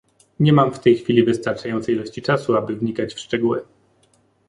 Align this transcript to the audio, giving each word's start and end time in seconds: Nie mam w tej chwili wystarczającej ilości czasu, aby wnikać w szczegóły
Nie 0.39 0.53
mam 0.53 0.73
w 0.73 0.79
tej 0.79 0.97
chwili 0.97 1.23
wystarczającej 1.23 1.95
ilości 1.95 2.21
czasu, 2.21 2.55
aby 2.55 2.75
wnikać 2.75 3.13
w 3.13 3.19
szczegóły 3.19 3.65